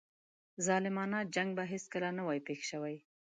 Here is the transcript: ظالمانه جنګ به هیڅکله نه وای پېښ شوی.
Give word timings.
ظالمانه 0.67 1.19
جنګ 1.35 1.49
به 1.57 1.63
هیڅکله 1.73 2.09
نه 2.17 2.21
وای 2.27 2.39
پېښ 2.47 2.59
شوی. 2.71 2.95